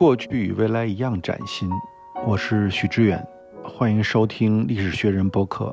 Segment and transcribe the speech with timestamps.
[0.00, 1.68] 过去与未来一样崭新。
[2.26, 3.22] 我是许知远，
[3.62, 5.70] 欢迎收听历史学人播客。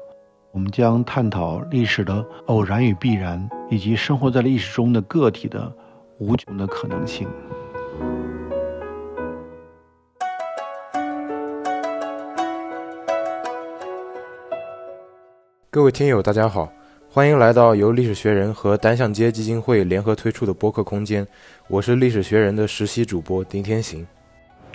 [0.52, 5.74] 我们将探讨历史的偶然与必然，以及生活在历史中的个体的
[6.20, 7.26] 无穷的可能性。
[15.72, 16.70] 各位听友，大家好，
[17.10, 21.26] 欢迎来到由历史学人和单向街基金会联合推出的播客空间。
[21.70, 24.06] 我是历史学人的实习主播丁天行。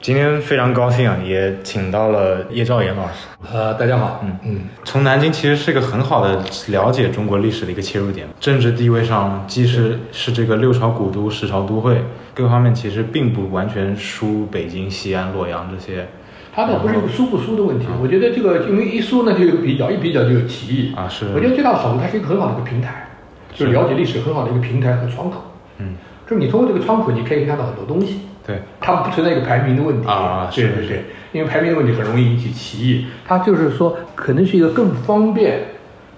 [0.03, 3.29] 今天非常高兴啊，也请到了叶兆言老师。
[3.53, 8.27] 呃，大家好，嗯嗯，从南京其实是一个很好的了解中国历史的一个切入点。
[8.41, 12.03] 政治地位上，既是是这个六朝古都、十朝都会，
[12.35, 16.09] 各方面其实并不完全输北京、西安、洛阳这些。
[16.53, 21.07] 它倒不是一个输不输的问题，我觉得这个因为一输呢就有比较，一比较就有歧义啊。
[21.09, 23.07] 是，我觉得最大的好处，它是一个很好的一个平台，
[23.55, 25.45] 就是了解历史很好的一个平台和窗口。
[25.79, 25.95] 嗯，
[26.27, 28.23] 就是你通过这个窗口，你可以看到很多东西。
[28.47, 30.51] 对，它不存在一个排名的问题啊。
[30.53, 33.07] 对对对，因为排名的问题很容易引起歧义。
[33.25, 35.63] 它就是说，可能是一个更方便、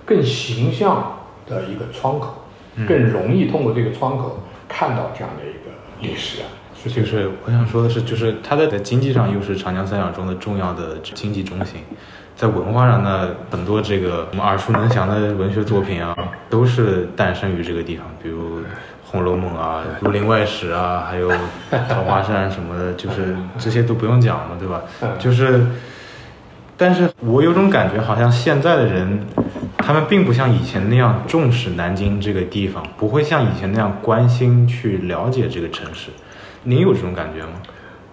[0.05, 2.45] 更形象的一个窗口，
[2.89, 6.49] 更容易通过这个窗口看到这样的一个历史啊。
[6.87, 11.81] 就是我想说的是，就是它在经济上又是长江三角洲的重要的经济中心，
[12.37, 16.15] 在文化上呢，很多这个我们耳熟能详的文学作品啊，
[16.51, 18.61] 都是诞生于这个地方，比如
[19.15, 21.31] 《红楼梦》啊，《儒林外史》啊，还有
[21.89, 24.83] 《桃花扇》什么的，就是这些都不用讲了，对吧？
[25.21, 25.65] 就是，
[26.77, 29.21] 但是我有种感觉，好像现在的人，
[29.79, 36.11] 他们并不像以前那样重视南京这个地方，不会像以前那样关心去了解这个城市。
[36.65, 37.53] 您有这种感觉吗？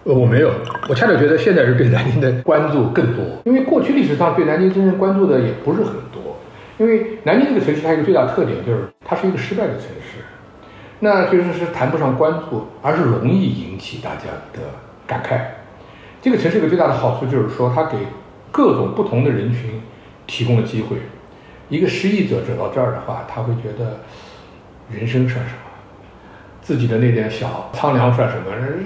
[0.04, 0.52] 呃，我没有，
[0.88, 6.38] 我恰恰觉得现在是对南京的关注更多，因为过去历史上对南京真正关注的也不是很多。
[6.78, 10.18] 因为南京这个城市它有一个最大特点，就是它是一个失败的城市，
[11.04, 14.60] 那就是是谈不上关注，而是容易引起大家的
[15.04, 15.40] 感慨。
[16.22, 17.98] 这个城市一个最大的好处就是说，它给
[18.52, 19.82] 各种不同的人群
[20.28, 20.98] 提供了机会。
[21.68, 23.98] 一个失意者走到这儿的话，他会觉得
[24.88, 25.58] 人生算什么？
[26.60, 28.44] 自己的那点小苍凉算什么？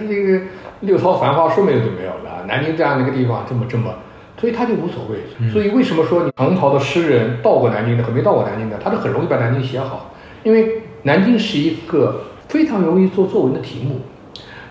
[0.09, 0.41] 这个
[0.81, 2.47] 六朝繁华说没有就没有了。
[2.49, 3.93] 南京这样的一个地方，这么这么，
[4.41, 5.51] 所以他就无所谓。
[5.51, 10.15] 所以为什么说你唐朝的诗人到过南京的和没到过南京的，他都很容易把南京写好？
[10.43, 14.01] 因为南京是一个非常容易做作文的题目。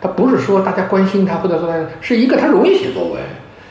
[0.02, 3.22] 它不是说大家关心它，或者说它是一个它容易写作文。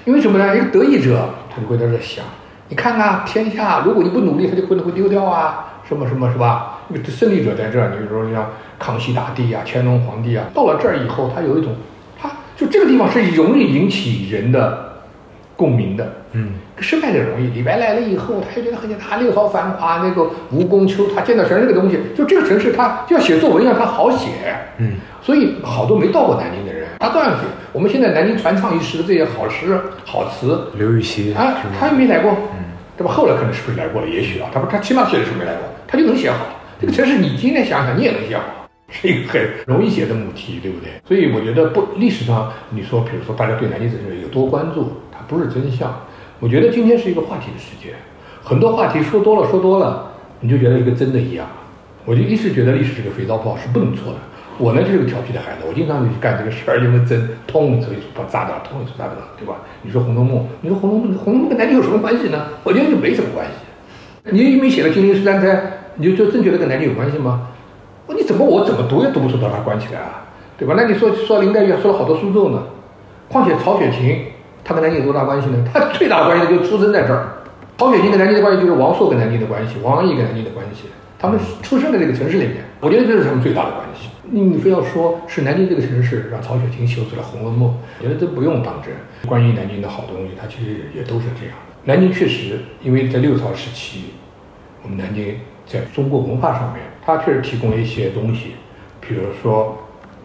[0.07, 0.57] 因为什么呢？
[0.57, 2.25] 一个得意者他就会在这想：
[2.69, 6.81] 你看啊，天下如果你不努力，他就可能会丢掉啊，什么什么是吧？
[6.89, 8.51] 那个胜利者在这儿，你比如说像。
[8.77, 11.75] 康熙大帝啊，乾隆皇帝啊，到了这儿以后，他有一种，
[12.21, 14.94] 他就这个地方是容易引起人的
[15.57, 17.49] 共鸣的，嗯，失败的容易。
[17.51, 24.29] 李白来了以后，他就觉得很简单，六朝繁华，那个吴宫秋，他见到全是这个东西，就这个城市，他就要写作文让他好写，
[24.79, 27.47] 嗯，所以好多没到过南京的人，他照样写。
[27.73, 32.65] 我们现在南京传唱一时的这些好诗好词，刘禹锡啊，他又没来过，嗯，
[32.97, 33.13] 对吧？
[33.13, 34.09] 后来可能是不是来过了？
[34.09, 36.39] 也许啊，他不，他起码写的时候没来过，他就能写好。
[36.81, 38.43] 这个城市，你今天想想，你也能写好。
[38.91, 40.91] 是一个很容易写的母题，对不对？
[41.09, 45.95] 所以我觉得不历史上你说，比如说大家对南京城市有多关注，它不是真相。
[46.41, 47.95] 我觉得今天是一个话题的世界，
[48.43, 51.47] 很多话题说多了说多了，你就觉得一个真的一样。
[52.05, 54.19] 我就一直觉得历史这个肥皂泡是不能错的。
[54.59, 59.57] 我呢就是个调皮的孩子，我经常就去干这个事儿，因为真痛，所以把炸掉，通一锤炸掉，对吧？
[59.83, 62.47] 你说《红楼梦》，你说《红楼梦》，《红楼梦》跟南京有什么关系呢？
[62.63, 64.31] 我觉得就没什么关系。
[64.31, 65.49] 你明明写了《金陵十三钗》，
[65.97, 67.49] 你就就真觉得跟南京有关系吗？
[68.09, 70.23] 你怎么我怎么读也读不出把它关起来啊，
[70.59, 70.75] 对吧？
[70.77, 72.63] 那你说说林黛玉说了好多苏州呢，
[73.29, 74.27] 况且曹雪芹
[74.65, 75.59] 他跟南京有多大关系呢？
[75.73, 77.29] 他最大关系就出生在这儿。
[77.77, 80.85] 曹雪芹跟南京的关系就是王朔跟南京的关系，王安忆跟南京的关系，
[81.19, 84.09] 他们出生在这个城市里面，我觉得这是他们最大的关系。
[84.31, 87.71] 你非要说是南京这个城市让曹雪芹写出了《红楼梦》，
[88.01, 88.93] 我觉得这不用当真。
[89.29, 91.57] 关于南京的好东西，它其实也都是这样。
[91.85, 94.15] 南京确实，因为在六朝时期，
[94.83, 95.37] 我们南京
[95.67, 96.83] 在中国文化上面。
[97.05, 98.53] 它确实提供了一些东西，
[99.01, 99.77] 比如说，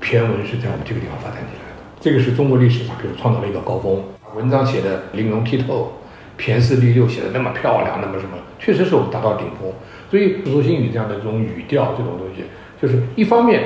[0.02, 1.84] 骈文是在我们这个地方发展起来的。
[2.00, 4.02] 这个是中国历史上，比如创造了一个高峰，
[4.40, 5.92] 文章写的玲珑剔透，
[6.38, 9.70] 骈四俪六写的那么漂亮，那么什么，确实是我们达到顶峰。
[10.10, 12.46] 所以《世说新语》这样的这种语调，这种东西，
[12.82, 13.64] 就是一方面，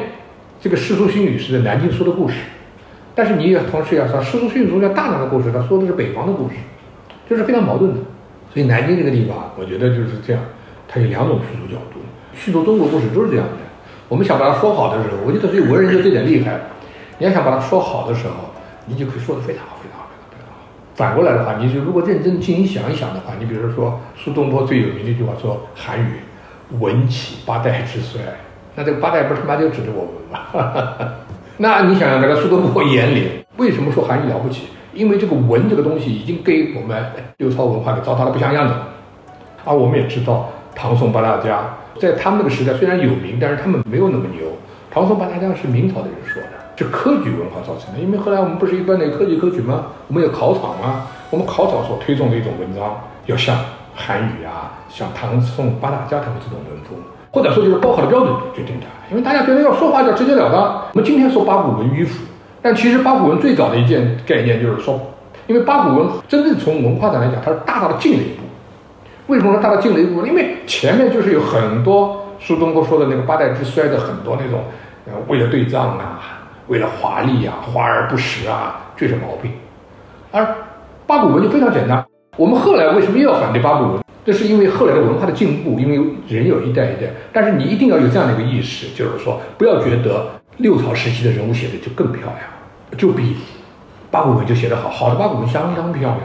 [0.59, 2.37] 这个《世说新语》是在南京说的故事，
[3.13, 6.55] 但是你也同时要说，《世说新语》中间大量的故事，它说的是北方的故事，
[7.29, 7.99] 这是非常矛盾的。
[8.51, 10.41] 所以南京这个地方，我觉得就是这样，
[10.87, 11.99] 它有两种叙述角度。
[12.33, 13.53] 叙述中国故事都是这样的。
[14.09, 16.59] 我们想把它说好的时候，我觉得所以文人就这点厉害。
[17.19, 18.49] 你要想把它说好的时候，
[18.87, 19.69] 你就可以说得，非常好。
[20.95, 28.21] 反过来的话，你就如果认真进行想一想的话，你比如说苏东坡最有名的一句话说：“韩愈，文起八代之衰。”
[28.75, 31.13] 那这个八代不是他妈就指的我们吗？
[31.57, 34.67] 那你想想，这个苏东坡眼里为什么说韩愈了不起？
[34.93, 37.03] 因为这个文这个东西已经给我们
[37.37, 38.89] 六朝文化给糟蹋的不像样子了。
[39.65, 44.45] 而我们也知道，唐宋八大家在他们那个时代虽然有名，但是他们没有那么牛。
[44.91, 46.39] 唐宋八大家是明朝的人说，
[46.75, 47.99] 是科举文化造成的。
[47.99, 49.85] 因为后来我们不是一般的科举科举吗？
[50.07, 51.07] 我们有考场吗？
[51.29, 53.57] 我们考场所推崇的一种文章，要像
[53.95, 56.97] 韩愈啊，像唐宋八大家他们这种文风，
[57.31, 58.85] 或者说就是高考的标准决定的。
[59.09, 60.61] 因为大家觉得要说话要直截了当。
[60.93, 62.23] 我们今天说八股文迂腐，
[62.61, 64.99] 但其实八股文最早的一件概念就是说，
[65.47, 68.43] 因为八股文真正从文化上来讲，它是大大的进了一步。
[69.27, 70.25] 为什么说大大进了一步？
[70.25, 74.63] 因为前面就是有很多苏东坡说的那个八代之衰的很多那种，
[75.05, 76.32] 呃，为了对仗啊，
[76.67, 79.51] 为了华丽啊，华而不实啊，这是毛病。
[80.31, 80.55] 而
[81.05, 82.05] 八股文就非常简单。
[82.37, 84.03] 我们后来为什么又要反对八股文？
[84.25, 87.11] 这是因为后来的文化的进步，因为人有一代一代。
[87.33, 90.27] 但是你一定要有这样的一个意识，就是说，不要觉得
[90.57, 92.39] 六朝时期的人物写的就更漂亮，
[92.97, 93.35] 就比
[94.09, 94.89] 八股文就写得好。
[94.89, 96.15] 好的八股文相当漂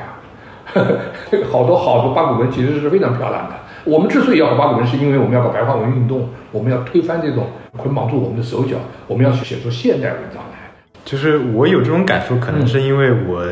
[0.75, 0.87] 亮，
[1.51, 3.55] 好多好多八股文其实是非常漂亮的。
[3.89, 7.47] 我们之所以要搞八股文，是因为我们要搞白话文运动，我们要推翻这种
[7.77, 8.77] 捆绑住我们的手脚，
[9.07, 10.71] 我们要去写出现代文章来。
[11.05, 13.45] 就是我有这种感受，可能是因为我。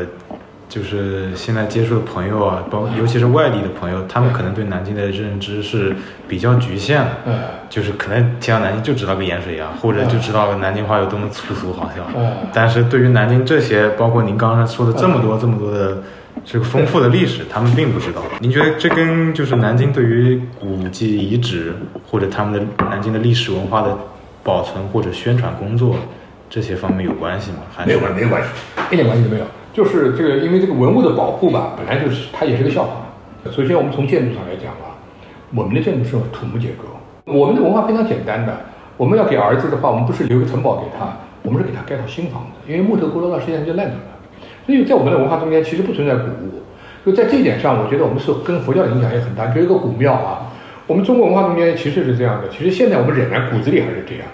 [0.69, 5.95] 就是现在接触的朋友啊，包尤其是外地的朋友，他们可能对南京的认知是
[6.27, 7.11] 比较局限的。
[7.25, 7.33] 嗯，
[7.69, 12.03] 就是可能提到南京就知道个盐水鸭，或者就知道南京话有多么粗俗好笑。
[12.17, 15.99] 嗯，但是对于南京这些，包括您刚才说的这么多这么多的
[16.45, 18.21] 这个丰富的历史，他们并不知道。
[18.39, 21.73] 您觉得这跟就是南京对于古迹遗址
[22.09, 23.97] 或者他们的南京的历史文化的
[24.43, 25.95] 保存或者宣传工作
[26.49, 27.57] 这些方面有关系吗？
[27.85, 28.49] 没有关系，没有关系，
[28.91, 29.45] 一点关系都没有。
[29.73, 33.05] 就是这个，因为这个文物的保护吧，本来就是它也是个笑话。
[33.51, 34.95] 首先，我们从建筑上来讲啊，
[35.53, 36.83] 我们的建筑是土木结构。
[37.25, 38.57] 我们的文化非常简单的，
[38.95, 42.71] 我们要给儿子的话，我们不是留个城堡给他，我们是给他盖套新房子。
[42.71, 44.16] 因为木头过了段时间就烂掉了。
[44.67, 46.61] 所以在我们的文化中间，其实不存在古物。
[47.05, 49.47] 就在这一点上，我觉得我们是跟佛教的影响也很大。
[49.47, 50.51] 就一个古庙啊，
[50.85, 52.49] 我们中国文化中间其实是这样的。
[52.49, 54.27] 其实现在我们仍然骨子里还是这样。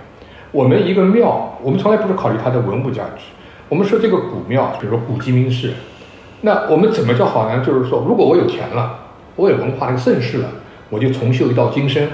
[0.52, 3.26] 我们一个庙，我们从来不是考虑它的文物价值。
[3.70, 5.72] 我们说这个古庙，比如说古鸡鸣寺，
[6.42, 7.64] 那我们怎么叫好呢？
[7.64, 9.00] 就是说，如果我有钱了，
[9.36, 10.50] 我有文化的盛世了，
[10.90, 12.08] 我就重修一道金身，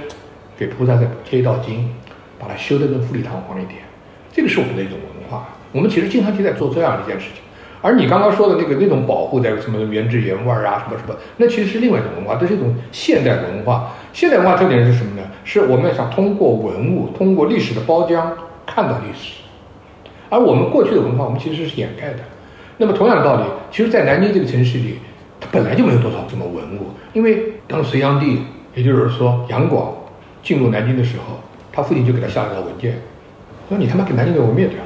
[0.57, 1.89] 给菩萨再贴一道金，
[2.37, 3.79] 把它修得更富丽堂皇一点。
[4.31, 5.47] 这个是我们的一种文化。
[5.71, 7.43] 我们其实经常就在做这样一件事情。
[7.81, 13.91] 而你刚刚说的那个那种保护，在什么原汁原味啊，什么什么，那其实是另外一种文化，这是一种现代文化。
[14.11, 15.27] 现代文化特点是什么呢？
[15.43, 18.21] 是我们想通过文物，通过历史的包浆，
[18.65, 19.41] 看到历史。
[20.29, 22.19] 而我们过去的文化，我们其实是掩盖的。
[22.77, 24.99] 那么同样的道理，其实，在南京这个城市里，
[25.39, 26.91] 它本来就没有多少什么文物。
[27.13, 28.41] 因为当隋炀帝，
[28.75, 29.93] 也就是说杨广
[30.43, 31.39] 进入南京的时候，
[31.71, 32.99] 他父亲就给他下了条文件，
[33.67, 34.77] 说你他妈给南京给我灭掉。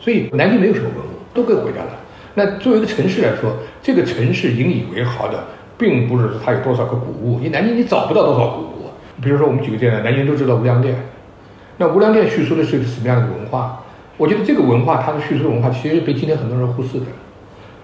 [0.00, 1.90] 所以南京没有什么文物，都给毁掉了。
[2.34, 5.44] 那作为一个城市来说，这个城市引以为豪的，
[5.78, 7.38] 并不是说它有多少个古物。
[7.40, 8.90] 你南京你找不到多少古物。
[9.22, 10.96] 比如说我们举个例子，南京都知道无量殿，
[11.76, 13.80] 那无量殿叙述的是一个什么样的文化？
[14.16, 17.06] 我觉得这个文化，它的叙述文化，其实被今天很多人忽视的。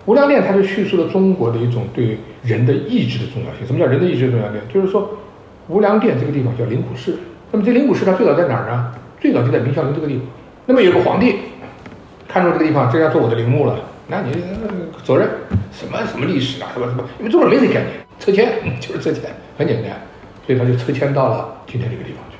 [0.07, 3.67] 无量殿它是叙述了中国的一种对人的意志的重要性。
[3.67, 4.61] 什么叫人的意志的重要性？
[4.73, 5.09] 就是说，
[5.69, 7.17] 无量殿这个地方叫灵谷寺。
[7.53, 8.93] 那么这灵谷寺它最早在哪儿呢？
[9.21, 10.25] 最早就在明孝陵这个地方。
[10.67, 11.37] 那么有个皇帝
[12.27, 13.79] 看中这个地方，这要做我的陵墓了，
[14.11, 14.33] 那你
[15.05, 15.31] 责任
[15.71, 17.05] 什么什么历史啊，什么什么？
[17.21, 19.93] 因为中国人没这概念，拆迁就是撤迁，很简单，
[20.45, 22.37] 所以他就拆迁到了今天这个地方去。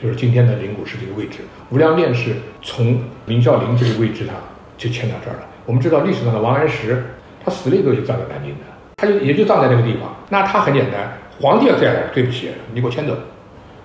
[0.00, 1.38] 就是今天的灵谷寺这个位置，
[1.70, 4.34] 无量殿是从明孝陵这个位置上
[4.78, 5.46] 就迁到这儿了。
[5.66, 7.04] 我们知道历史上的王安石，
[7.44, 8.64] 他死了以后就葬在南京的，
[8.96, 10.14] 他就也就葬在那个地方。
[10.28, 13.16] 那他很简单，皇帝要再来，对不起，你给我迁走。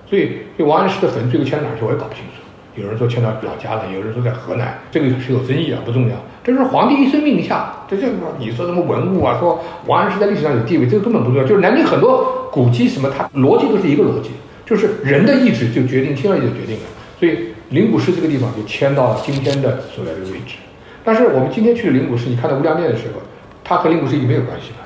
[0.10, 2.42] 所以，这王安石的坟最后迁到哪儿去，我也搞不清楚。
[2.78, 6.16] 有人说迁到老家了，有人说在河南，这个是有争议啊，不重要。
[6.44, 8.08] 这是皇帝一声令下，这就
[8.38, 11.44] 你说什么文物啊，说王安石在历史上有地位，这个根本不重要。
[11.44, 14.30] 就是南京很多古迹什么，它逻辑都是一个逻辑。
[14.66, 16.84] 就是人的意志就决定天而已的决定了，
[17.20, 20.58] 所以灵谷寺这个地方就迁到了今天的所在的位置。
[21.04, 23.22] 但是我们今天去灵谷寺，你看到无量殿的时候，
[23.64, 24.86] 它和灵谷寺已经没有关系了。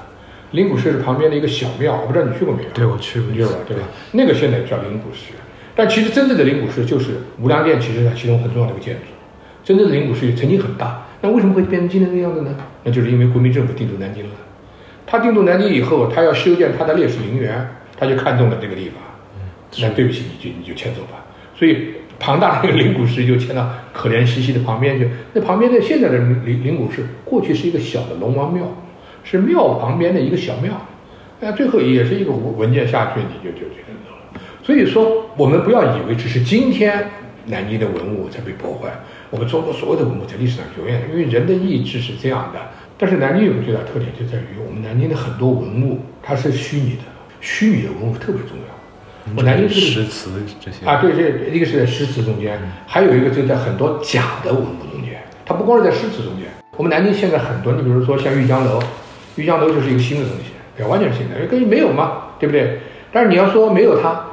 [0.51, 2.69] 灵谷寺是旁边的一个小庙，我不知道你去过没有？
[2.73, 3.83] 对，我去过，去过对吧？
[4.11, 5.33] 那个现在叫灵谷寺，
[5.75, 9.01] 但其实真正的灵谷寺就是无量殿，其实它其中很重要的一个建筑。
[9.63, 12.55] 真正的灵谷寺曾经很大，那为什么会变成今天这个样子呢？
[12.83, 14.31] 那就是因为国民政府定都南京了。
[15.05, 19.01] 他定都南京以后，他要修建他的烈士陵园，他就看中了这个地方。
[19.79, 21.25] 那对不起，你就你就迁走吧。
[21.55, 25.09] 所以庞大的一个灵谷寺就迁到可怜兮兮的旁边去。
[25.33, 28.63] 那旁边的现在的灵灵谷寺，过去是一个小的龙王庙，
[29.23, 30.73] 是庙旁边的一个小庙。
[31.39, 34.10] 那最后也是一个文件下去，你就就迁走了。
[34.63, 37.09] 所以说，我们不要以为只是今天
[37.45, 38.89] 南京的文物才被破坏，
[39.29, 42.59] 我们中国所有的文物在历史上永远，因为人的意志是这样的。
[42.97, 47.03] 但是南京有个最大特点就在于，我们南京的很多文物它是虚拟的，
[47.39, 49.33] 虚拟的文物特别重要。
[49.35, 55.21] 我南京是诗词这些啊，对，这一个是在诗词中间，还有一个就在很多假的文物中间。
[55.45, 56.45] 它不光是在诗词中间，
[56.77, 58.79] 我们南京现在很多，你比如说像玉江楼，
[59.35, 62.79] 玉江楼就是一个新的东西，对，完全是新的，因为根本没有嘛，对不对？
[63.11, 64.23] 但是你要说没有它，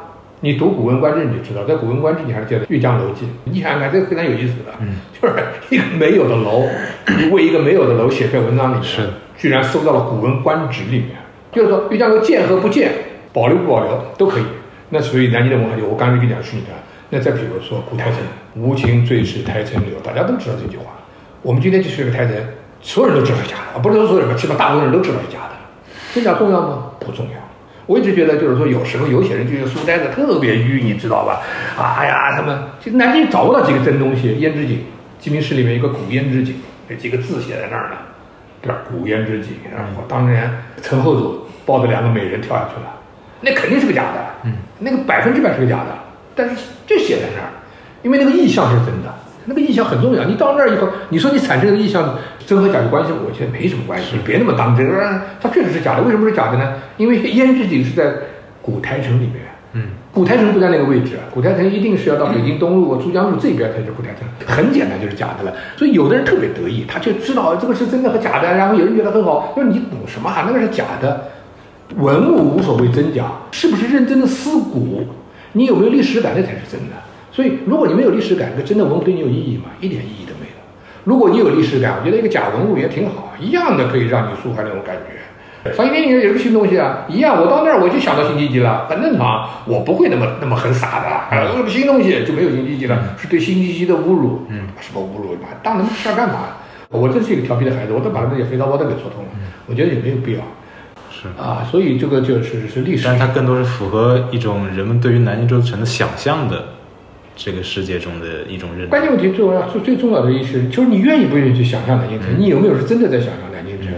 [0.41, 5.35] 你读《古文观止》你就知道，在《古文观止》你还是叫《玉江楼记》，你想想看，这个非常有意思的，嗯，就是
[5.71, 6.65] 一个没有的楼，
[7.19, 11.17] 你为一个没有的楼写篇文章里面，是居然收到了《古文观止》里面，
[11.51, 12.93] 就是说玉江楼建和不建，
[13.33, 14.45] 保留不保留都可以。
[14.91, 16.69] 那所以南京的文化就我刚才跟你讲是你的。
[17.11, 18.21] 那再比如说古台城，
[18.55, 20.85] 无情最是台城柳，大家都知道这句话。
[21.43, 22.37] 我们今天就是个台城，
[22.81, 25.57] 所有人都知道是假的，啊，不是说所有人，起码大部分人都知道是假的。
[26.15, 26.93] 真假重要吗？
[27.01, 27.48] 不重要。
[27.89, 31.41] 我一直觉得就是说，有时候有些人就是书呆子特别愚，你知道吧？
[31.79, 34.35] 哎呀，他们其实南京找不到几个真东西。
[34.35, 34.85] 胭脂井，
[35.19, 36.55] 鸡鸣寺里面一个古胭脂井，
[36.87, 37.97] 那几个字写在那儿呢，
[38.63, 39.55] 这古胭脂井。
[39.75, 40.53] 然后当年
[40.83, 42.95] 陈后主抱着两个美人跳下去了，
[43.41, 45.99] 那肯定是个假的，嗯，那个百分之百是个假的。
[46.37, 47.49] 但是就写在那儿，
[48.03, 49.15] 因为那个意象是真的，
[49.47, 50.25] 那个意象很重要。
[50.25, 52.17] 你到那儿以后，你说你产生的意象
[52.47, 54.17] 真和假的关系，我觉得没什么关系。
[54.17, 54.87] 你别那么当真，
[55.41, 56.03] 它确实是假的。
[56.03, 56.75] 为什么是假的呢？
[56.97, 58.13] 因为胭脂井是在
[58.61, 59.37] 古台城里面，
[59.73, 64.29] 嗯，古台城不在那个位置，古台城一定是要到北京东路、珠江路这边才是古台城。
[64.47, 65.57] 很简单，就是假的了。
[65.77, 70.45] 所以有的人特别得意，他就知道这个是真的和假的，然后有人觉得很好，说你懂什么啊？
[70.47, 71.29] 那个是假的，
[71.97, 75.07] 文物无所谓真假，是不是认真的思古？
[75.53, 76.97] 你有没有历史感，那才是真的。
[77.39, 79.67] 所以，如果你没有历史感，那真的文物对你有意义吗？
[79.81, 80.59] 一点意义都没有。
[81.05, 85.71] 如果你有历史感，我觉得一个假文物也挺好，一样的可以让你抒发那种感觉。
[85.73, 87.41] 所以，电影也是个新东西啊，一样。
[87.41, 89.49] 我到那儿我就想到辛弃疾了，很正常。
[89.67, 94.43] 我不会那么那么很傻的，啊，新东西就没有辛弃疾了，是对辛弃疾的侮辱。
[94.49, 95.37] 嗯，什么侮辱？
[95.63, 96.57] 当那么事儿干嘛？
[96.89, 99.31] 我真是一个调皮的孩子，我都把那些肥皂泡都给戳通了。
[99.67, 100.41] 我觉得也没有必要。
[101.13, 106.65] 是啊，所以这个就是是历史，但是它更多是符合一种人们对于南京这座城的想象的
[107.39, 108.87] 这个世界中的一种认知。
[108.89, 112.29] 关键问题最重要、最最重要的意思就是你愿意不愿意去想象南京城？
[112.37, 113.93] 你有没有是真的在想象南京城？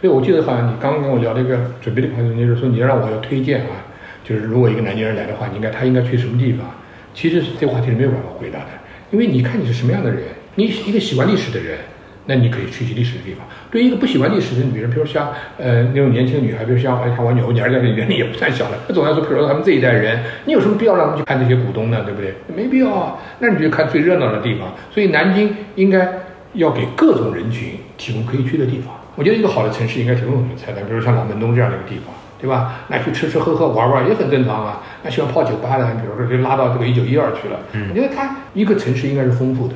[0.00, 3.84] 所以我记得好像你刚刚跟我聊这个准备的过程中，就是说你让我要推荐啊，
[4.22, 6.70] 就是如果一个南京人来的话，你应该他应该去什么地方？
[7.12, 8.68] 其实这个话题是没有办法回答的，
[9.10, 10.20] 因为你看你是什么样的人，
[10.54, 11.78] 你一个喜欢历史的人。
[12.26, 13.46] 那你可以去一些历史的地方。
[13.70, 18.78] 对于一个不喜欢历史的女人，比如像呃那种年轻的女孩，比如像哎，像我女儿，我女儿在这里年龄也不算小了。
[18.88, 22.02] 那总来说，比如说他们这一代人，你有什么必要让他们去看这些古东呢？
[22.04, 22.34] 对不对？
[22.54, 23.16] 没必要啊。
[23.38, 24.72] 那你就看最热闹的地方。
[24.90, 26.08] 所以南京应该
[26.54, 28.94] 要给各种人群提供可以去的地方。
[29.14, 30.84] 我觉得一个好的城市应该提供什么菜单？
[30.86, 32.84] 比如像老门东这样的一个地方，对吧？
[32.88, 34.82] 那去吃吃喝喝玩玩也很正常啊。
[35.02, 37.60] 那喜欢泡酒吧的，比如说就拉到这个一九一二去了。
[37.72, 39.74] 嗯，我觉得它一个城市应该是丰富的。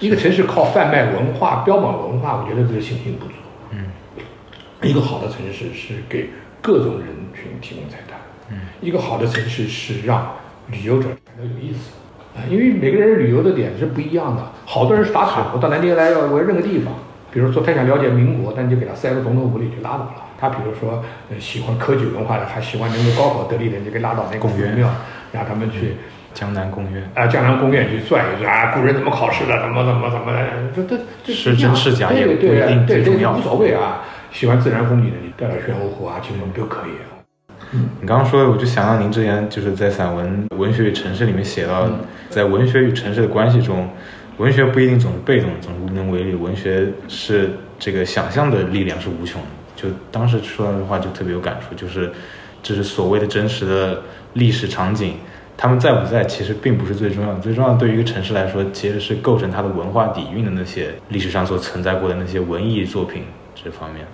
[0.00, 3.32] 一个城市靠贩卖文化、标榜文化，我觉得这个信心不足。
[3.70, 3.86] 嗯，
[4.82, 8.18] 一个好的城市是给各种人群提供菜单。
[8.50, 10.32] 嗯，一个好的城市是让
[10.68, 11.92] 旅游者感到有意思
[12.36, 14.42] 啊，因为每个人旅游的点是不一样的。
[14.66, 16.92] 好多人是打卡，我到南京来要我要认个地方，
[17.32, 20.14] 比如说他想了解民国，那你就给他塞个总统府里就拉倒了。
[20.38, 21.02] 他比如说
[21.38, 24.90] 喜欢科举文化的，还喜欢能够高考得力的，你就给拉到那个公园庙，
[25.32, 25.94] 让他们去。
[26.34, 34.02] 江南贡院啊，江南贡院去转一转啊，古人怎么考试的，怎么怎么怎么的，这这这是真是假也不一定最重要，无所谓啊。
[34.32, 36.90] 喜欢自然风景的，你带点玄武湖啊、青龙都可以。
[37.70, 41.88] 嗯，你刚刚说，我就想到您之前就是在散文《文学与城市》里面写到，
[42.30, 43.88] 在文学与城市的关系中，
[44.38, 46.34] 文学不一定总是被动，总是无能为力。
[46.34, 49.48] 文学是这个想象的力量是无穷的。
[49.76, 52.10] 就当时说到这话就特别有感触，就是
[52.60, 55.14] 这是所谓的真实的历史场景。
[55.56, 57.40] 他们在不在，其实并不是最重要的。
[57.40, 63.22] 最重要的，对于一个城市来说，其实是构成它的文化底蕴的那些历史上所存在过的那些文艺作品
[63.54, 64.04] 这方面。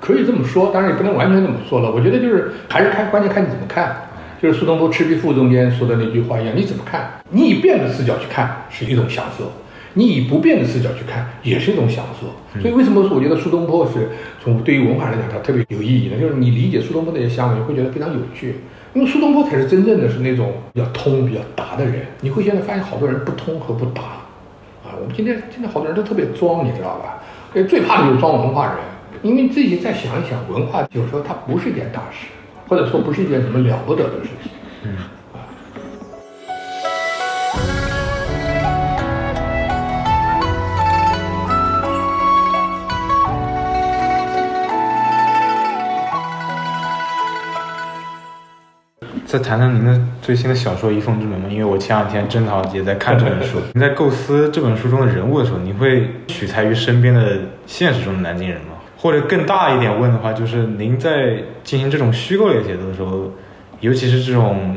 [0.00, 1.90] 可以这么说，当然也不能完全这么说了。
[1.90, 3.96] 我觉得就是还是看，关键看你怎么看。
[4.42, 7.10] 就是苏东坡《赤壁赋》中间说的那句话一样，你怎么看？
[7.30, 9.50] 你以变的视角去看是一种享受，
[9.94, 12.60] 你以不变的视角去看也是一种享受。
[12.60, 14.10] 所以为什么说我觉得苏东坡是
[14.42, 16.20] 从对于文化来讲它特别有意义呢？
[16.20, 18.56] 就是你理解苏东坡那些想法，你会觉得非常有趣。
[18.94, 22.06] 因为苏东坡才是真正的是那种比较通、比较达的人。
[22.20, 24.02] 你会现在发现好多人不通和不达，
[24.84, 27.20] 啊，我们今天现在好多人都特别装，你知道吧？
[27.68, 28.76] 最怕的就是装文化人，
[29.22, 32.26] 因为自己再想一想，文化有时候它不是一件大事，
[32.68, 34.52] 或者说不是一件什么了不得的事情。
[34.84, 34.96] 嗯。
[49.34, 51.48] 再谈谈您的最新的小说《一凤之门》吗？
[51.50, 53.58] 因为我前两天正好也在看这本书。
[53.74, 58.76] 您在构思这本书中的人物的时候，你会取材于身边的现实中的南京人吗？
[58.96, 63.28] 或者更大一点问的话，就是您在进行这种虚构类写作的时候，
[63.80, 64.76] 尤其是这种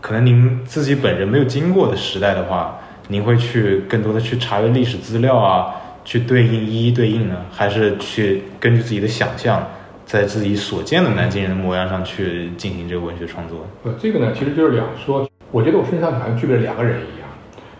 [0.00, 2.78] 可能您自己本人没有经过的时代的话，
[3.08, 5.74] 您会去更多的去查阅历史资料啊，
[6.04, 9.60] 去对应一一对应呢，还是去根据自己的想象？
[10.08, 13.66] 在自己所见的南京人的模样上去进行这个文学创作。
[13.84, 15.28] 呃，这个呢，其实就是两说。
[15.50, 17.28] 我觉得我身上好像具备了两个人一样。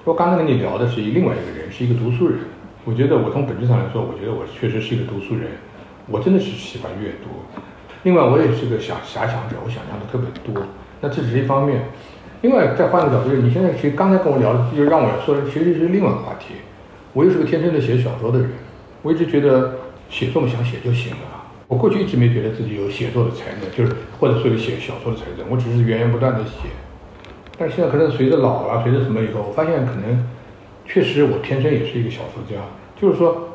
[0.05, 2.41] 我刚才跟你聊的是另外一个人，是一个读书人。
[2.85, 5.49] 我觉得我从本质上来说，我觉得我确实是一个读书人。
[6.07, 7.31] 我真的是喜欢阅读。
[8.03, 10.63] 另外，我也是个想遐想者，我想象的特别多。
[11.01, 11.81] 那这只是一方面。
[12.43, 16.57] 另外，再换个角度，就是你现在其实刚才跟我聊的，就让我说的，其实是另外一个话题。
[17.15, 18.51] 我又是个天生的写小说的人。
[19.01, 19.77] 我一直觉得
[20.11, 21.48] 写作嘛，想写就行了。
[21.69, 26.69] 我过去一直没觉得自己有写作的才能，就是或者说有写小说的才能，我只是源源不断的写。
[27.59, 30.27] 但是现在可能随着老了，随着什么以后，我发现可能
[30.87, 32.57] 确实我天生也是一个小说家。
[32.99, 33.51] 就是说，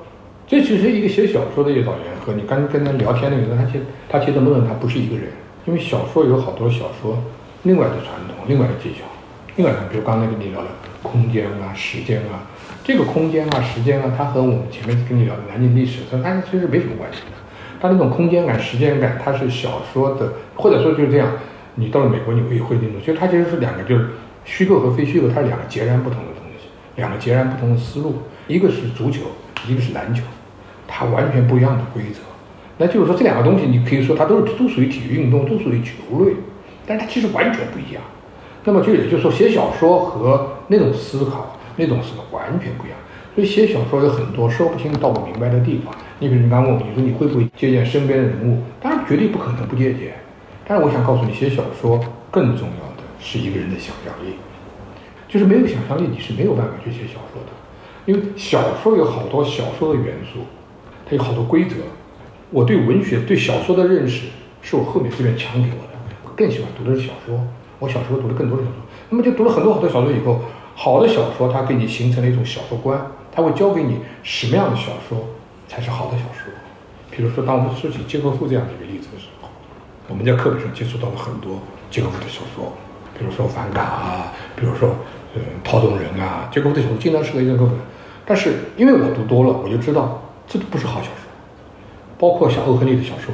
[0.45, 5.25] 这其实一个写小说的一个导演和你刚跟他聊天那个人，他其实他其实某种他不是一个人，
[5.65, 7.17] 因为小说有好多小说
[7.63, 9.05] 另外的传统、另外的技巧。
[9.55, 10.67] 另外呢，比如刚才跟你聊的
[11.01, 12.45] 空间啊、时间啊，
[12.83, 17.42] 这个空间啊、时间啊，它和我们前面跟你聊的南京历史，它它其实没什么关系的。
[17.83, 21.33] 它那种空间感、时间感，它是小说的，或者说就是这样。
[21.75, 24.11] 你到了美国，你可以会那种，其实它其实是两个，就是
[24.45, 28.19] 虚构和非虚构，它是两个截然不同的东西，两个截然不同的思路。
[28.47, 29.23] 一个是足球，
[29.67, 30.23] 一个是篮球，
[30.87, 32.21] 它完全不一样的规则。
[32.77, 36.35] 那就是说，这两个东西，你可以说它都是都属于体育运动，都属于球类，
[36.87, 38.01] 但是它其实完全不一样。
[38.63, 42.97] 那么就也就是说，写小说和那种思考、那种思考完全不一样。
[43.35, 45.93] 所以写小说有很多说不清道不明白的地方。
[46.23, 48.63] 你比如你刚问我，你说你会不会借鉴身边的人物？
[48.79, 50.13] 当然绝对不可能不借鉴。
[50.65, 51.99] 但是我想告诉你，写小说
[52.31, 54.35] 更重要的是一个人的想象力。
[55.27, 57.51] 就是没有想象力，你是没有办法去写小说的。
[58.05, 60.39] 因为小说有好多小说的元素，
[61.05, 61.75] 它有好多规则。
[62.51, 64.27] 我对文学、对小说的认识，
[64.61, 65.99] 是我后面这边强给我的。
[66.23, 67.37] 我更喜欢读的是小说。
[67.79, 68.77] 我小时候读的更多的小说，
[69.09, 70.39] 那么就读了很多好多小说以后。
[70.73, 75.17] 好的小说，它给你形成了一种小说观，它会教给你什么样的小说
[75.73, 76.53] 才是好的小说。
[77.09, 79.49] 比如说，当我们说起契诃夫这样的一个例子的时候，
[80.07, 81.59] 我们在课本上接触到了很多
[81.89, 82.71] 契诃夫的小说，
[83.17, 84.89] 比如说《反感》啊，比如说
[85.33, 87.71] 《呃套动人》啊，契诃夫的小说经常适合一个课本。
[88.25, 91.29] 但是因为我读多了，我就知道这都不是好小说。
[92.19, 93.33] 包括像欧亨利的小说，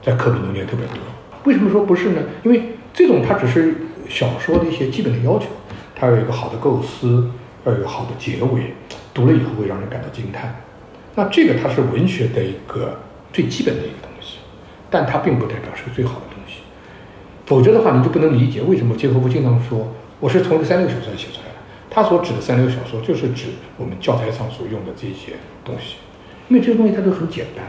[0.00, 0.96] 在课本中也特别多。
[1.44, 2.22] 为什么说不是呢？
[2.44, 3.74] 因为这种它只是
[4.08, 5.46] 小说的一些基本的要求。
[5.94, 7.30] 它有一个好的构思，
[7.64, 8.74] 要有好的结尾，
[9.12, 10.56] 读了以后会让人感到惊叹。
[11.16, 12.98] 那这个它是文学的一个
[13.32, 14.38] 最基本的一个东西，
[14.90, 16.60] 但它并不代表是最好的东西。
[17.46, 21.54] 否则的话，你就不能理解为什么杰克夫经常说我是从一个三流小说写出来的。
[21.90, 23.46] 他所指的三流小说，就是指
[23.76, 25.96] 我们教材上所用的这些东西，
[26.48, 27.64] 因为这些东西它都很简单。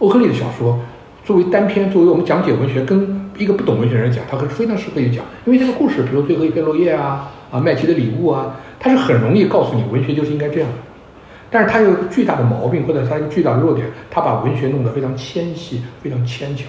[0.00, 0.78] 欧亨利的小说
[1.24, 7.32] 作为单篇，作为我们讲解文学，跟一个不懂文学的人讲，它是非常适合于讲，因为这个故事，比如最后一片落叶啊。
[7.50, 10.68] 啊，麦琪的礼物啊，它是很容易告诉你文学就是应该这样，
[11.50, 16.66] 但是他有一个巨大的毛病，或者他一个巨大的弱点，他把文学弄得非常纤细、非常牵强。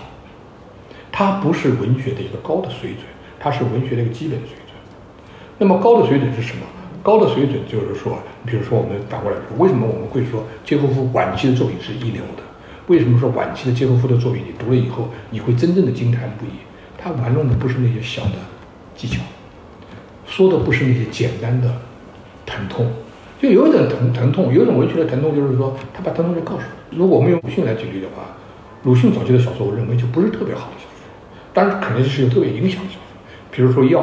[1.12, 3.04] 他不是文学的一个高的水准，
[3.40, 4.76] 他是文学的一个基本水准。
[5.58, 6.64] 那么高的水准是什么？
[7.02, 12.44] 高的水准就是说，比如说我们反过来说，为什么我们会说契诃夫晚期的作品是一流的？
[12.88, 16.50] 为什么说晚期的契诃夫的作品你读了以后你会真正的惊叹不已？
[16.98, 18.32] 他玩弄的不是那些小的
[18.96, 19.22] 技巧。
[20.26, 21.74] 说的不是那些简单的
[22.46, 22.86] 疼痛，
[23.42, 26.98] 就有一种疼疼痛，有一种文学的疼痛，就是说他把疼痛就告诉你。
[26.98, 28.36] 如果我们用鲁迅来举例的话，
[28.84, 31.08] 鲁迅早期的小说，我认为就不是特别好的小说，
[31.54, 33.02] 当然肯定是有特别影响的小说。
[33.52, 34.02] 比如说《药》，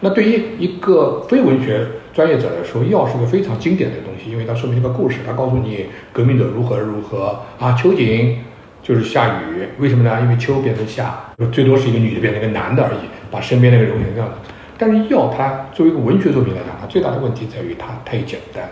[0.00, 7.72] 那对于一个非文学专业者来说，《药》是个非常经典的东西，因为它说明一个故事，它告诉你革命者如何如何啊。
[7.72, 8.38] 秋瑾
[8.82, 10.20] 就是下雨，为什么呢？
[10.22, 11.14] 因为秋变成夏，
[11.52, 12.98] 最多是一个女的变成一个男的而已，
[13.30, 14.50] 把身边那个人变成这样子。
[14.76, 18.68] 但是药它作为一个文学作品来讲，它最大的问题在于它太简单，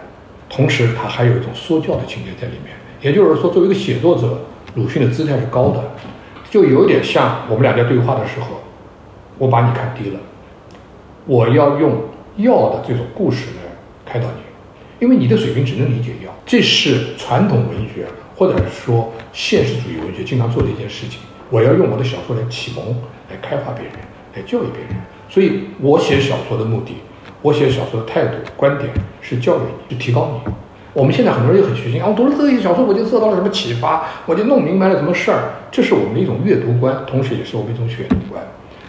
[0.49, 2.75] 同时它还有一种说教的情节在里面。
[3.01, 4.39] 也就是说，作为一个写作者，
[4.75, 5.83] 鲁迅的姿态是高的，
[6.51, 8.63] 就有点像我们俩在对话的时候，
[9.39, 10.21] 我把你看低了，
[11.27, 12.03] 我要用
[12.37, 13.73] 药的这种故事来
[14.05, 16.33] 开导你，因为你的水平只能理解药。
[16.47, 21.21] 这是传统文学或者说现实主义文学经常做的一件事情。
[21.51, 22.97] 我要用我的小说来启蒙、
[23.31, 23.95] 来开发别人、
[24.35, 24.97] 来教育别人。
[25.33, 26.93] 所以我写小说的目的，
[27.41, 28.91] 我写小说的态度、观点
[29.23, 30.53] 是教育你，是提高你。
[30.93, 35.53] 我们现在很多人也很虚心啊，我读了这些小说，我就受到了什么启发，我就弄明白了什么事儿。
[35.71, 38.47] 这是我们一种阅读观，同时也是我们一种选读观。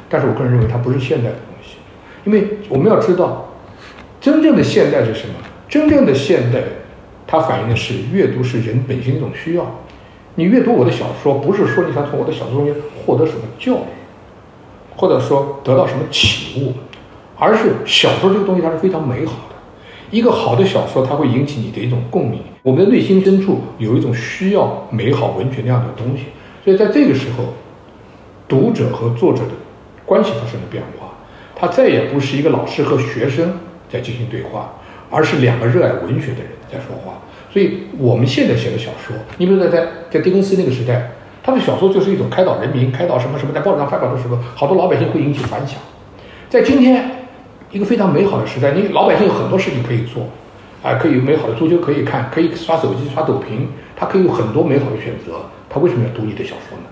[0.09, 1.77] 但是我个人认为它不是现代的东西，
[2.25, 3.47] 因为我们要知道，
[4.19, 5.35] 真正的现代是什么？
[5.69, 6.59] 真正的现代，
[7.25, 9.79] 它反映的是阅读是人本性一种需要。
[10.35, 12.75] 你阅读我的小说，不是说你想从我的小说中间
[13.05, 13.77] 获得什么教育，
[14.95, 16.73] 或者说得到什么启悟，
[17.37, 19.55] 而是小说这个东西它是非常美好的。
[20.11, 22.39] 一个好的小说，它会引起你的一种共鸣。
[22.61, 26.25] 我们的内心深处有一种需要美好文学那样的东西，
[26.63, 27.53] 所以在这个时候，
[28.47, 29.51] 读者和作者的
[30.05, 31.09] 关系发生了变化。
[31.55, 34.73] 他再也不是一个老师和学生在进行对话，
[35.09, 37.19] 而是两个热爱文学的人在说话。
[37.51, 41.11] 所以我们现在写的小说，你比如说在在狄更斯那个时代，
[41.43, 45.77] 他的小说就是一种开导人民、开导什么什么，在报纸上发表的时候，好多老百姓会引起反响。
[46.49, 47.27] 在今天
[47.69, 50.29] 一个非常美好的时代，你老百姓有很多事情可以做，
[50.81, 55.41] 啊，可以有美好的足球可以看，可以刷手机、刷抖屏，他可以有很多美好的选择。
[55.69, 56.85] 他为什么要读你的小说呢？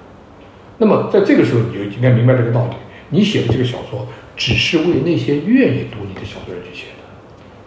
[0.79, 2.75] 那么在这个时候，你就应该明白这个道理：
[3.09, 7.03] 你写的这个小说，只是为那些愿意读你的小说人去写的。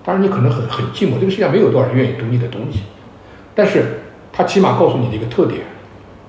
[0.04, 2.80] 当然，你可能很很寂寞，这个世界上没有多少人愿意读你的东西，
[3.54, 4.00] 但是
[4.32, 5.60] 他起码告诉你的一个特点：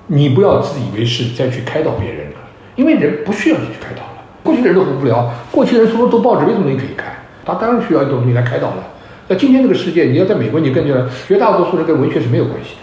[0.06, 2.36] 你不要自以为是再去开导别人了，
[2.76, 4.22] 因为人不需要你去开导了。
[4.42, 7.12] 过去的人都很无聊，过去人除了读报纸，没什么东西可以看，
[7.44, 8.86] 他当然需要一种东西来开导了。
[9.28, 12.82] 在今天这个世界，你要在美国，你跟着绝大多数人跟文学是没有关系的。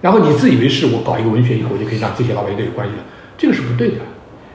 [0.00, 3.02] 然后你自以为是，我搞一个文学以后，我就可以让这些老百姓都有关系了，
[3.36, 3.96] 这个是不对的。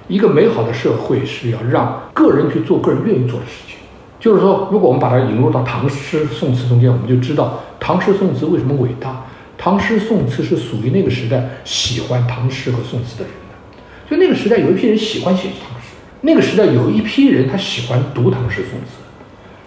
[0.07, 3.75] 一个美好的社会是要让个人去做个人愿意做的事情。
[4.19, 9.25] 就是说，如果我们把它引入到唐诗宋词中间，我们就知道唐诗宋词为什么伟大。
[9.61, 15.89] 唐诗宋词是属于那个时代喜欢唐诗和宋词的人的，就那个时代有一批人喜欢写唐诗，
[16.21, 18.95] 那个时代有一批人他喜欢读唐诗宋词。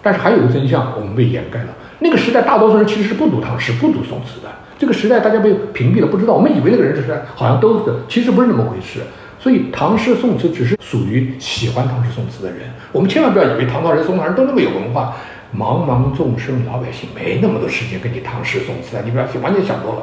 [0.01, 1.67] 但是还有个真相，我们被掩盖了。
[1.99, 4.51] 那个时代大多数人其实是不读唐诗、不读宋词的。
[4.79, 6.33] 这个时代大家被屏蔽了，不知道。
[6.33, 9.01] 我们以为那个人是好像都是，其实不是那么回事。
[9.39, 12.61] 所以唐诗宋词只是属于喜欢唐诗宋词的人。
[12.91, 15.15] 我们千万不要以为唐朝人、宋朝人都那么有文化。
[15.55, 19.03] 茫茫众生老百姓没那么多时间跟你唐诗宋词啊！
[19.05, 20.01] 你不要完全想多了。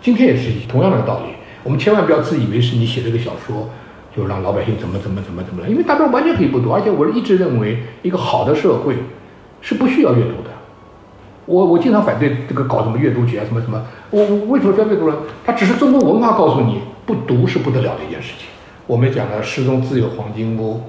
[0.00, 1.34] 今天也是同样的道理。
[1.64, 3.68] 我们千万不要自以为是，你写这个小说
[4.16, 5.68] 就让老百姓怎么怎么怎么怎么了？
[5.68, 6.72] 因为大家完全可以不读。
[6.72, 8.94] 而且我一直认为，一个好的社会
[9.60, 10.50] 是不需要阅读的。
[11.46, 13.84] 我我经常反对这个搞什么阅读节啊什么什么。
[14.10, 15.16] 我我为什么要阅读呢？
[15.44, 18.46] 它只是中国文化告诉你，不读是不得了的一件事情。
[18.86, 20.80] 我们讲了诗中自有黄金屋，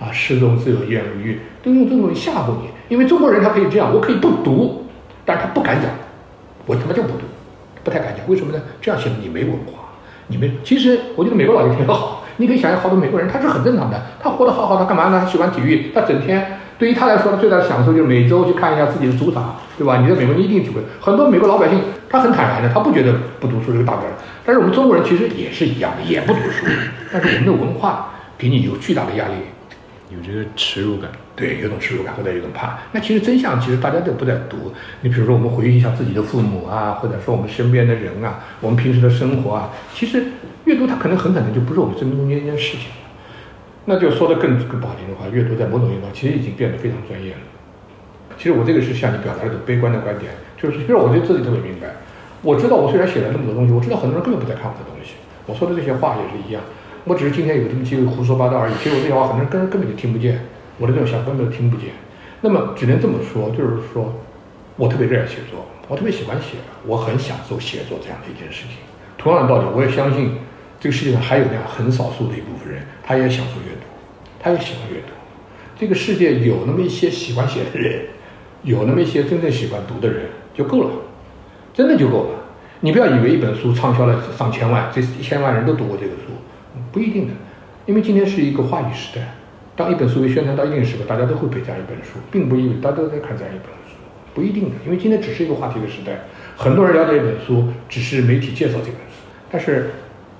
[0.00, 2.68] 啊，诗中自有颜如玉，都用这种吓唬你。
[2.90, 4.84] 因为中国人他可以这样，我可以不读，
[5.24, 5.88] 但是他不敢讲，
[6.66, 7.20] 我他妈就不读，
[7.84, 8.28] 不太敢讲。
[8.28, 8.60] 为什么呢？
[8.82, 9.88] 这样显得你没文化，
[10.26, 10.50] 你没。
[10.64, 15.20] 其实我觉得美国老爷挺好，你可以想象好多美国人他是很正常的，他活得好好，他干嘛呢？
[15.20, 19.98] 他喜欢体育，他整天对于他来说，他最大的享受就是每周去看一下自己的主场，对吧？
[19.98, 24.00] 你在美国你一定体会，很多美国老百姓他很坦然的，他不觉得不读书是个大事。
[24.44, 26.66] 但是我们中国人其实也是一样的，也不读书，
[27.12, 29.34] 但是我们的文化给你有巨大的压力，
[30.10, 31.08] 有这个耻辱感，
[31.40, 32.78] 对，有种耻辱感或者有种怕。
[32.92, 34.72] 那其实真相其实大家都不在读。
[35.00, 40.22] 你比如说我们回忆一下自己的父母啊，或者说我们身边的人啊，我们平时的生活啊，其实
[40.66, 42.88] 阅读它可能很可能就不是我们生命中间一件事情。
[43.86, 47.40] 那就说的更更不好听的话，阅读在某种意义上其实已经变得非常专业了。
[48.36, 51.88] 其实我这个是向你表达一种悲观的观点，就是其实我对自己特别明白。
[52.42, 55.14] 我知道，我虽然写了那么多东西，我知道很多人根本不在看我的东西。
[55.46, 56.62] 我说的这些话也是一样，
[57.04, 58.72] 我只是今天有这么机会胡说八道而已。
[58.82, 60.40] 其实我这些话，很多人根根本就听不见，
[60.80, 61.90] 我的这种想根本就听不见。
[62.40, 64.12] 那么只能这么说，就是说，
[64.76, 68.78] 我特别热爱写作，我特别喜欢写，我很享受写作这样的一件事情。
[69.18, 70.32] 同样的道理，我也相信
[70.80, 73.86] 这个世界上还有那样很少数的一部分人，他也享受阅读，
[74.40, 75.12] 他也喜欢阅读。
[75.78, 78.06] 这个世界有那么一些喜欢写的人，
[78.62, 80.90] 有那么一些真正喜欢读的人就够了。
[81.72, 82.30] 真的就够了，
[82.80, 86.32] 你不要以为一本书畅销了上千万，这一千万人都读过这个书，
[86.90, 87.34] 不一定的，
[87.86, 89.34] 因为今天是一个话语时代，
[89.80, 93.96] 当一本书被宣传到一定时候，大家都会背这样一本书，并不意味大家都在看这样一本书，
[94.34, 99.92] 不一定的，因为今天只是一个话题的时代，很多人了解一本书，只是媒体介绍这本书，但是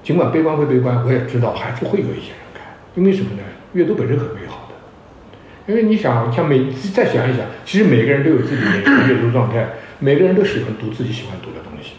[0.02, 2.64] 尽管悲观归悲观，我也知道还是会有一些人看，
[2.96, 3.42] 因为什么呢？
[3.72, 9.70] 阅读本身很美好的，因为你想像每再想一想，其实每个人都有自己的阅读状态。
[10.00, 11.92] 每个人都喜欢读自己喜欢读的东西，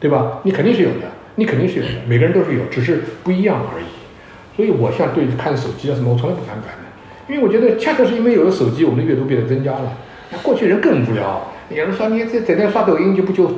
[0.00, 0.40] 对吧？
[0.44, 1.90] 你肯定是有的，你肯定是有的。
[2.06, 3.84] 每个人都是有，只是不一样而已。
[4.58, 9.96] 所以我像对看手机啊什么，我从来不反感的，因为我觉得恰恰是因为有了手机，我们的阅读变得增加了。
[10.32, 13.48] 那过去人更无聊，有人说你这整天刷抖音就不就，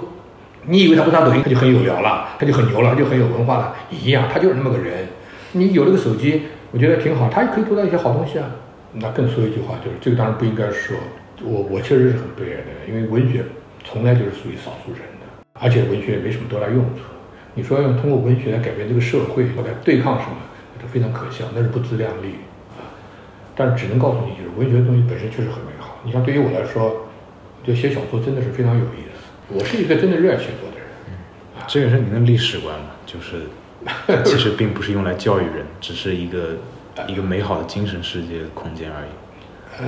[0.66, 5.08] 你以为他不刷抖音他就很有聊了，他就很牛了，他就很有文化了，一样，他就是那么个人。
[5.52, 8.44] 你有了个手机，我觉得挺好，他也可以读到一些好东西啊。
[8.92, 10.94] 那更说一句话，就是这个当然不应该说，
[11.42, 13.42] 我我确实是很悲哀的，因为文学。
[13.82, 15.26] 从来就是属于少数人的，
[15.58, 17.00] 而且文学也没什么多大用处。
[17.54, 20.36] 你说要通过文学来改变这个社会或者对抗什么，
[20.80, 22.36] 这非常可笑，那是不自量力
[22.78, 22.88] 啊！
[23.54, 25.98] 但只能告诉你，就是文学的东西本身确实很美好。
[26.04, 29.54] 你像对于我来说，我觉得写小说真的是非常有意思。
[29.54, 30.86] 我是一个真的热爱写作的人。
[31.08, 31.14] 嗯
[31.68, 32.86] 这也是您的历史观嘛？
[33.04, 33.42] 就是
[34.24, 36.56] 其实并不是用来教育人，只是一个
[37.06, 39.08] 一个美好的精神世界的空间而已。
[39.78, 39.86] 呃，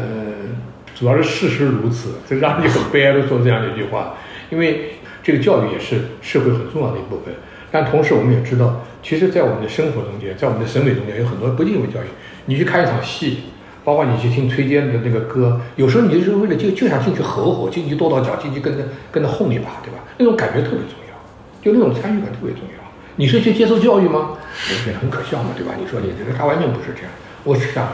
[0.94, 4.14] 主要是事实如此，这让你很悲哀的说这样的一句话，
[4.50, 7.35] 因为这个教育也是社会很重要的一部分。
[7.72, 12.06] 但同时，我们也知道，其实，在我们的生活中间，在我们的审美中间，有很多不一定为教育。
[12.44, 13.44] 你去看一场戏，
[13.82, 20.04] 包括你去听崔健的那个歌，有时候你就是为了就就想进去吼吼，进去跺跺脚，进去跟着跟着哄一把，对吧？
[20.18, 21.16] 那种感觉特别重要，
[21.64, 22.82] 就那种参与感特别重要。
[23.16, 24.37] 你是去接受教育吗？
[24.37, 25.72] 我觉得很可笑嘛，对吧？
[25.80, 27.11] 你说你这个，他完全不是这样。
[27.44, 27.88] 我是想，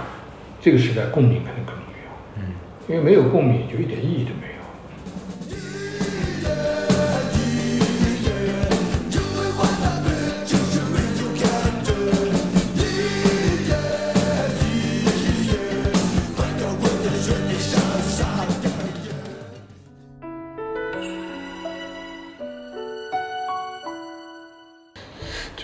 [0.61, 2.11] 这个时代共鸣可能更重要。
[2.39, 2.55] 嗯，
[2.89, 4.48] 因为没有共鸣，就一点意义都没有。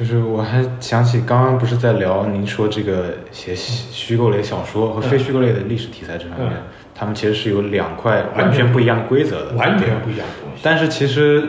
[0.04, 6.62] 就是我还想起刚刚不是在聊您说这个写虚虚构类小说和非虚构类的历史题材这方面，嗯
[6.94, 10.60] 他们其实是有两块完全不一样的规则的，完全不一样的东西。
[10.62, 11.42] 但是其实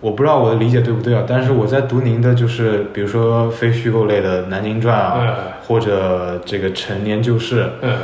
[0.00, 7.96] 我不知道我的理解对不对啊，但是我在读您的就是比如说非虚构类的《南京传》啊，嗯或者这个《陈年旧事》，嗯，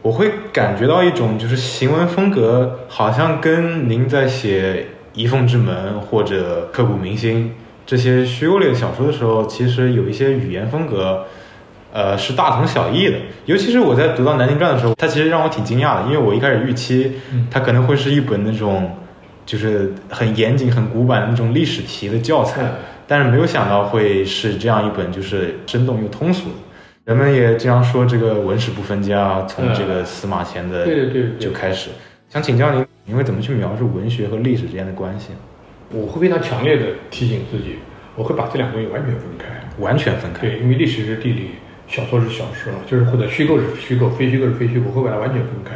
[0.00, 4.72] 我会感觉到一种就是行文风格，好像跟您在写
[5.12, 7.52] 《遗凤之门》或者《刻骨铭心》
[7.86, 11.26] 这些虚构类的小说的时候，其实有一些语言风格，
[11.92, 13.16] 呃，是大同小异的。
[13.44, 17.12] 尤其是我在读到《南京传》的时候，它其实让我挺惊讶的，因为我一开始预期
[17.50, 18.90] 它可能会是一本那种
[19.44, 22.72] 就是很严谨、很古板的那种历史题的教材嗯，
[23.06, 26.54] 但是没有想到会是这样一本就是生动又通俗的。
[27.04, 31.90] 人们也经常说这个文史不分家，从这个司马迁的对对对对就开始。
[32.30, 35.28] 想请教您，您会怎么去描述文学和历史之间的关系？
[35.94, 37.76] 我会非常强烈的提醒自己，
[38.16, 39.46] 我会把这两个东西完全分开。
[39.78, 40.48] 完全分开。
[40.48, 41.50] 对，因为历史是地理，
[41.86, 45.72] 小说是小说，就是或者虚构是虚构，非虚构是非虚构，我会把它完全分开。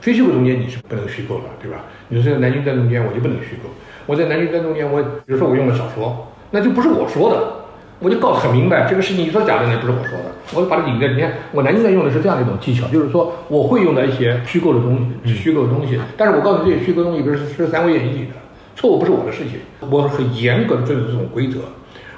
[0.00, 1.84] 非虚构中间你是不能虚构的，对吧？
[2.08, 3.70] 你说在南京在中间我就不能虚构，
[4.06, 7.64] 我在南京在中间我，比如说我用了小说，那就不是我说的，
[8.00, 18.34] 我就告诉很明白，这个事情你说假的那不是我说的，我就把它引在，你看我南京在用的是这样的一种技巧，就是说我会用到一些虚构的东西，虚构的东西，但是我告诉你这些虚构东西，比如是是三国演义里的，
[18.74, 21.60] 错误不是我的事情，我很严格的遵守这种规则。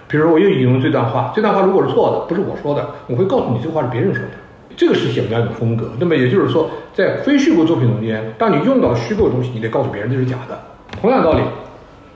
[0.07, 4.31] 比如我又引用这段话，这段话如果是错的，不是我说的，我会告诉你这话是别人说的。
[4.77, 5.93] 这个是写文章的风格。
[5.99, 10.61] 那么也就是说，在非虚构作品中间，当你用到虚构的东西，你得告诉别人这是假的。
[11.01, 11.41] 同样道理，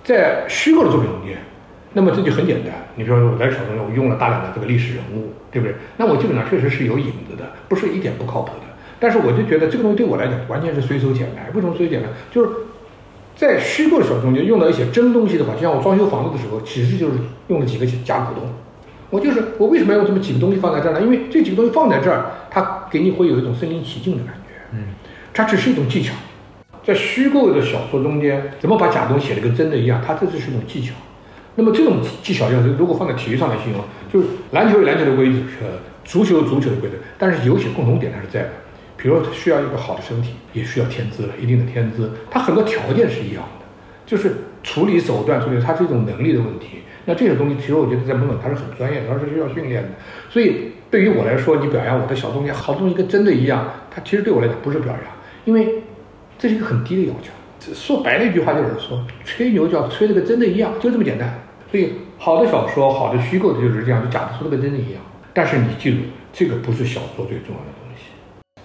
[0.02, 1.38] 在虚构的作品中间，
[1.92, 2.72] 那么这就很简单。
[2.96, 5.74] 你比如说我在小说中我用了大量的这个历史人物，对不对？
[5.96, 8.66] 那我基本上确实是有影子的，不是一点不靠谱的。
[9.00, 11.48] 但是我就觉得这个东西对我来讲完全是随手捡来。
[11.54, 12.08] 为什么随手捡来？
[12.32, 12.50] 就是
[13.38, 17.14] 在虚构的小说中间用到一些真东西的话，就像我装修房子的时候，其实就是
[17.46, 18.50] 用了几个假股东。
[19.10, 21.00] 我就是我为什么要用这么几个东西放在这儿呢？
[21.00, 24.54] 因为这几个东西放在这儿，它给你会有一种身临其境的感觉。
[24.72, 24.88] 嗯，
[25.32, 26.12] 它只是一种技巧。
[26.84, 30.02] 在虚构的小说中间，怎么把假东西写的跟真的一样？
[30.04, 30.92] 它这就是一种技巧。
[31.54, 38.50] 那么这种技巧要是如果放在体育上来形容，就是篮球有篮球的规则，呃，足球有足球的规则，但是有些共同点它是在的。
[38.98, 43.64] 比如说需要一个好的身体，也需要天资了，一定的天资，它很多条件是一样的，
[44.04, 44.32] 就是
[44.62, 46.80] 处理手段，处理它是一种能力的问题。
[47.04, 49.88] 那这些东西，其实我觉得在某种它是很专业的，它是需要训练的。
[50.28, 55.02] 所以对于我来说，你表扬我的小东西，好东西跟真的一样，它其实对我来讲不是表扬，
[55.44, 55.82] 因为
[56.38, 57.30] 这是一个很低的要求。
[57.72, 61.38] 说白了一句话就是说，吹牛就要吹的跟真的一样，就这么简单。
[61.70, 65.00] 所以好的小说，好的虚构的就是这样，就假的说的跟真的一样。
[65.32, 65.98] 但是你记住，
[66.32, 67.77] 这个不是小说最重要的。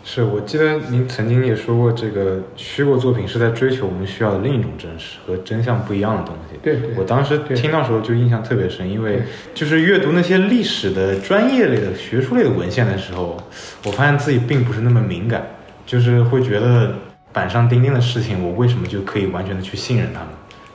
[0.06, 6.60] 是我记得您曾经也说过，这个虚构作品是在追求我们需要的另一种真实和真相不一样的东西。
[6.62, 9.22] 对对我当时听到时候就印象特别深，因为
[9.54, 13.42] 就是阅读那些历史的专业类的、学术类的文献的时候，
[13.86, 15.48] 我发现自己并不是那么敏感，
[15.86, 16.96] 就是会觉得
[17.32, 20.30] 板上钉钉的事情，我为什么就可以完全的去信任他们，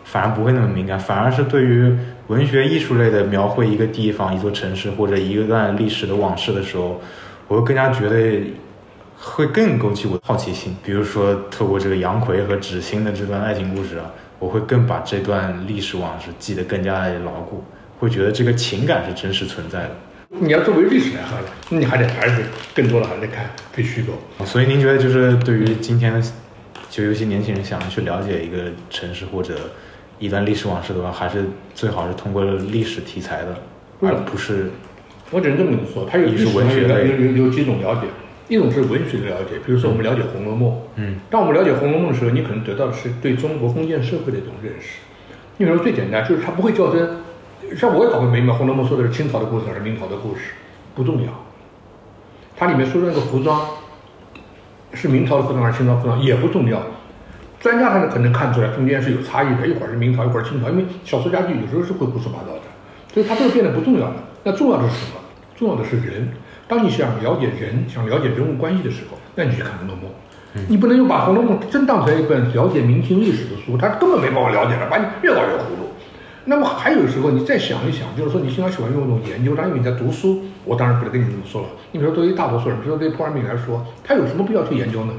[0.05, 1.95] 反而不会那么敏感，反而是对于
[2.29, 6.99] 文学艺术类的描绘一个地方、一座城市或者一段历史的往事的时候，
[7.47, 8.41] 我会更加觉得
[9.21, 10.77] 会更勾起我的好奇心。
[10.85, 17.65] 比如说，透过这个杨奎和芷欣的这段爱情故事啊，我会更把这段历史往事记得更加的牢固，
[17.99, 19.91] 会觉得这个情感是真实存在的。
[20.31, 24.13] 你要作为历史来看，那你还得还是更多的还得看非虚构。
[24.45, 26.23] 所以您觉得，就是对于今天的，
[26.89, 29.55] 就有些年轻人想要去了解一个城市或者
[30.19, 33.57] 一段历史往事的话，还是最好是通过历史题材的，
[34.01, 34.71] 嗯而不是
[35.31, 38.03] 我只能这么跟你说，它有历史文学的有有有几种了解。
[38.49, 45.01] 一种是文学的了解，比如说我们了解《红楼梦》，嗯，当我们了解《红楼梦》的时候，你可能得到的是对中国封建社会的一种认识。
[45.59, 47.09] 你比如说最简单，就是它不会较真。
[47.77, 50.53] 像我也搞不明白，《红楼梦》说的是清朝的故事还是明朝的故事，
[50.95, 51.29] 不重要。
[52.57, 53.61] 它里面说的那个服装
[54.95, 56.81] 是明朝的服装还是清朝服装也不重要。
[57.61, 62.63] 专家他们可能看出来中间是有差异的，一会儿是明朝，一会儿清朝，因为小说家具有时候是会胡说八道的，
[63.13, 64.15] 所以它这个变得不重要了。
[64.45, 65.21] 那重要的是什么？
[65.55, 66.29] 重要的是人。
[66.69, 70.05] 当你想了解人，想了解人物关系的时候，那你去看《红楼梦》。
[70.69, 75.89] 你不能又把《红楼梦》真当成一本了解明清历史的书，它根本没办法了解了，把你越搞越糊涂。
[76.45, 81.69] 那么还有时候你再想一想，就是说你经常喜欢用一种研究，当因为你在读书，我当然不能跟你这么说了。
[81.93, 85.13] 你比如说，对于大多数人，比如说对于普尔敏来说，他有什么必要去研究呢？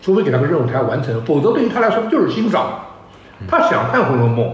[0.00, 2.80] 除非给他个任务，他要完成，否则对于他来说就是欣赏。
[3.48, 4.46] 他想看《红楼梦》，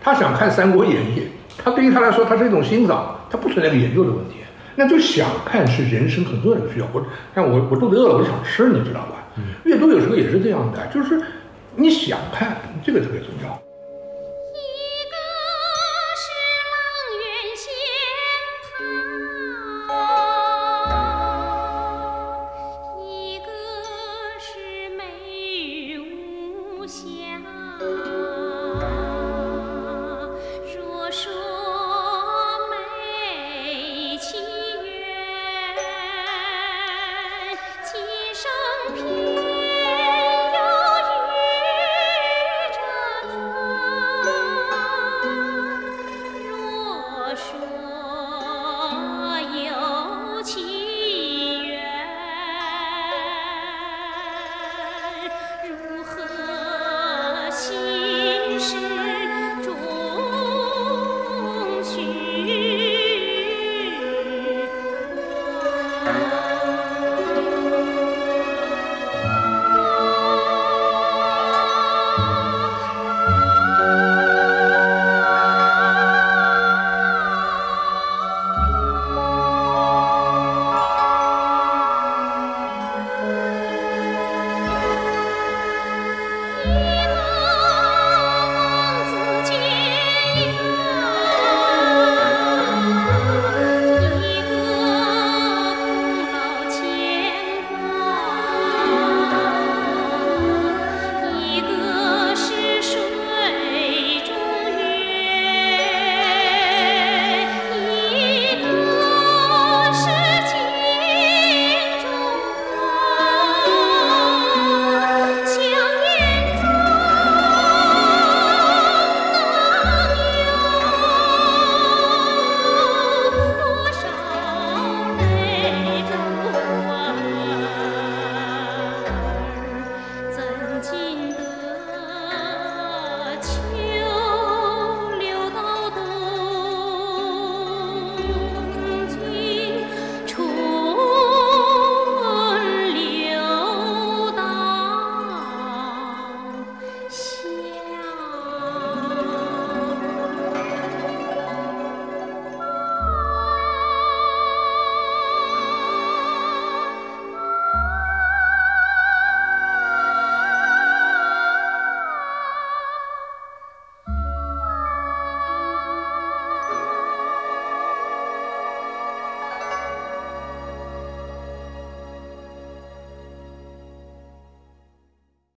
[0.00, 1.20] 他想看《三国演义》，
[1.58, 4.43] 他对于他来说，他是一种欣赏，他不存在个研究的问题。
[4.76, 6.86] 那就想看是人生很重要的需要。
[6.92, 9.26] 我像我我肚子饿了，我就想吃，你知道吧？
[9.64, 11.20] 阅读有时候也是这样的，就是
[11.76, 13.60] 你想看，这个特别重要。